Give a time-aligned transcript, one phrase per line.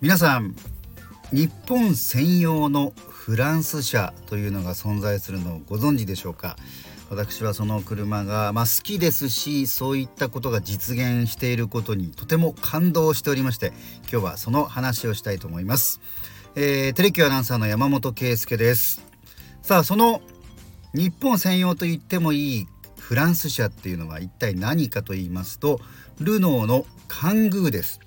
[0.00, 0.54] 皆さん
[1.32, 6.56] 日本専用のフランス車というのが存在するのをご存知でしょうか？
[7.10, 13.72] 私はその車が、まあ、好きですしそういったことが実現していることにとても感動しておりまして
[14.02, 16.00] 今日はその話をしたいと思います、
[16.54, 19.02] えー、テレキュアナウンサーの山本圭介です。
[19.62, 20.22] さあその
[20.94, 22.66] 日本専用と言ってもいい
[23.00, 25.80] フランス車っていうのは一体何かと言いますと
[26.20, 27.98] ルノーのカングーです。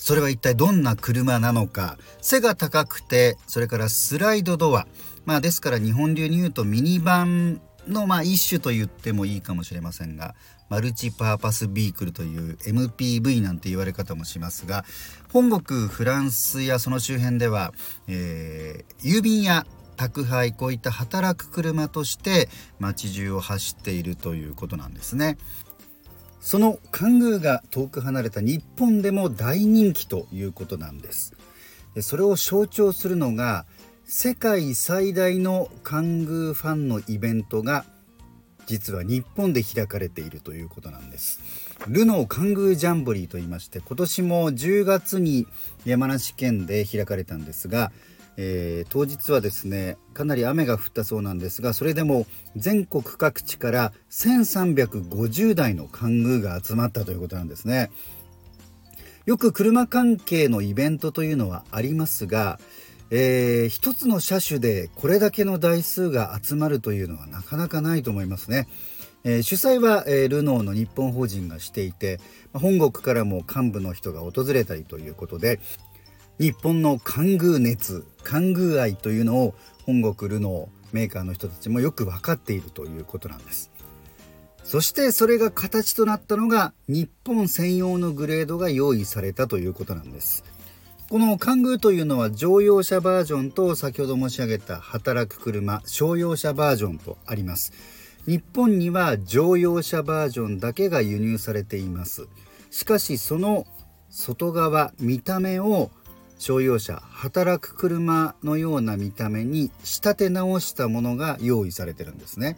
[0.00, 4.86] それは一体どんな車なのか背が高くてそれからスライドドア
[5.26, 10.34] まあですから日本流に言うとミニバンのまあ一種と言ってもいいかもしれませんが
[10.70, 14.86] マルチパーパスビークルという MPV なんて言われ方もしますが
[15.32, 17.74] 本国フランスやその周辺では、
[18.08, 25.36] えー、郵便や宅配こういった働く車として街中を走っているということなんですね。
[26.40, 31.34] そのカングーが遠く離れた日本でも大人気ということなんです。
[32.00, 33.66] それを象徴するのが
[34.04, 37.84] 世界最大のカングーファンのイベントが
[38.66, 41.40] 実は日本で開かれているということなんです。
[41.88, 45.46] ルノーカングージャンボリーと言いまして今年も10月に
[45.84, 47.90] 山梨県で開かれたんですが
[48.36, 57.90] えー、当日はですねかなり雨が降ったそうなんですがそれでも全国各地から1350台の関宮が集まったということなんですね
[59.26, 62.58] よく車関係のイベントというのはありますが、
[63.10, 68.66] えー、一つの車種でこれだけの台数が集まるというのはなかなかないと思いますね。
[69.22, 72.20] えー、主催は、えー、ルノーの日本法人がしていて
[72.54, 75.60] 本国からも幹部の人が訪れたりということで
[76.40, 83.70] 日本の寒宮熱寒宮愛というのを本国ルノーメーカーの人たちもよく分かっているということなんです。
[84.64, 90.42] そしてそれが形となったのが日本専用のグレードが用意されたということなんです。
[91.10, 97.74] この寒宮というのは乗用車バージョンと先ほど申し上げた働く車商用車バージョンとあります。
[98.24, 102.28] 日本には乗用車バージョンだけが輸入されています。
[102.70, 103.66] しかしその
[104.08, 105.90] 外側見た目を
[106.40, 112.56] 商用車働く車のような見た目に仕立て直したものが用意されてるんですね。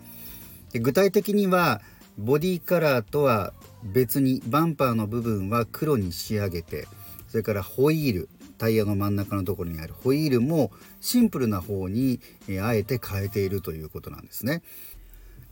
[0.72, 1.82] で具体的には
[2.16, 6.87] ボディカラーとは別にバンパーの部分は黒に仕上げて
[7.26, 10.70] それからホイールタイヤの真ん中のところにあるホイールも
[11.00, 14.62] シンプルな方に、えあえて変えているということなんですね。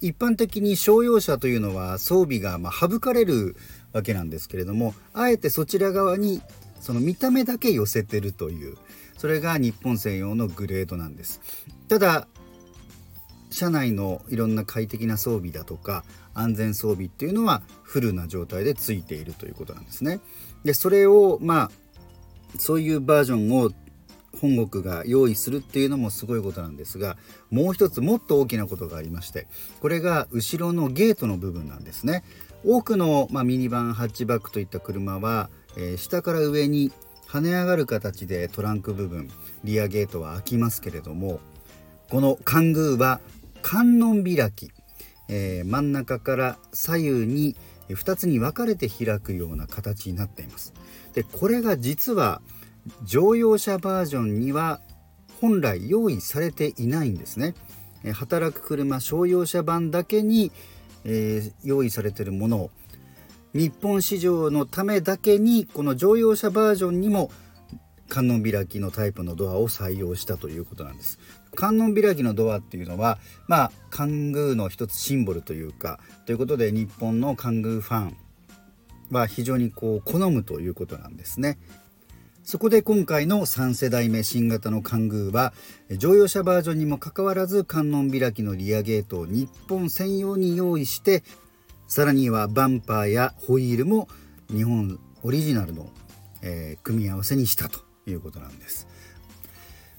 [0.01, 3.57] 一般的に商用車というのは装備がま省かれる
[3.93, 6.41] わけなんですけれどもあえてそちら側に
[6.81, 8.77] その見た目だけ寄せてるという
[9.17, 11.41] それが日本専用のグレードなんです。
[11.89, 12.27] ただ
[13.51, 16.05] 車内のいろんな快適な装備だとか
[16.35, 20.21] 安全装備っていうのはフルな状態でついているということなんですね。
[20.65, 21.71] でそれをまあ
[22.59, 23.71] そういうバージョンを
[24.41, 27.17] 本国が用意するっていうのもすごいことなんですが
[27.51, 29.49] もう一つもっと大きなことがありまして
[29.81, 32.25] これが後ろのゲートの部分なんですね。
[32.65, 36.93] 多くの、まあ、ミニバンハッチバックといった車はえー、下から上に
[37.27, 39.31] 跳ね上がる形でトランク部分
[39.63, 41.41] リアゲートは開きますけれども
[42.09, 43.21] このカングーは
[43.63, 44.71] 観音開き、
[45.29, 47.57] えー、真ん中から左右に
[47.89, 50.73] 2つに分かれて開くような形になっています。
[51.13, 52.41] でこれが実は
[53.05, 54.81] 乗用車バージョンには
[55.41, 57.55] 本来用意されていないんですね。
[58.13, 60.51] 働く車商用車版だけに、
[61.05, 62.71] えー、用意されてるものを
[63.53, 67.31] 日本市場のためだけにこの乗用車バージョンにも
[68.09, 71.19] 観音開きのタイプのドアを採用したということなんです。
[71.55, 73.19] 観音開きのドアっていうのは
[73.49, 78.17] まあカングーの一つシンボルというかということで日本のカングーファン
[79.11, 81.59] は非常にこう好むということなんですね。
[82.43, 85.53] そこで今回の3世代目新型のカングーは
[85.97, 91.23] 乗用車バージョンにもかかわらず観音開きのリアゲートを日本専用に用意して
[91.91, 94.07] さらにはバンパーやホイールも
[94.49, 95.89] 日本オリジナルの、
[96.41, 98.87] えー、組み合わせにしたということなんです。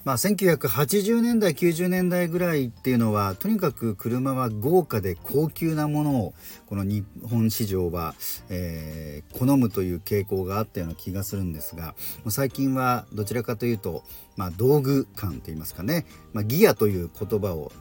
[0.05, 6.33] まあ、1980年代90年代ぐらいっていうのはとにかく車は豪華で高級なものを
[6.65, 8.15] この日本市場は、
[8.49, 11.93] えー、好むという傾向があったような気がするんですが
[12.29, 14.03] 最近はどちらかというと、
[14.37, 17.71] まあ、道具感といいますかね、まあ、ギアという言葉を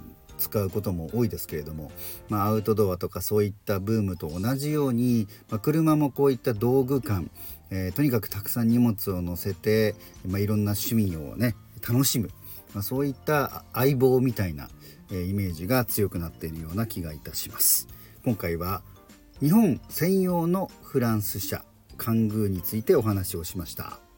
[0.40, 1.92] 使うことも多いですけれども、
[2.28, 7.31] まあ、アウトドアとかそういったブームと同じように、まあ、車もこういった道具感、
[7.70, 9.94] えー、とにかくたくさん荷物を載せて、
[10.26, 11.54] まあ、いろんな趣味をね
[11.88, 12.31] 楽しむ、
[12.75, 14.69] まあ、そういった相棒みたいな、
[15.12, 17.87] えー、イメージが強くなっているような気がいたします
[18.25, 18.82] 今回は
[19.40, 21.64] 日本専用のフランス車
[22.00, 24.10] カングーについてお話をしました。